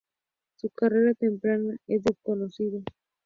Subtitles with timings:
[0.55, 2.79] Su carrera temprana es desconocida.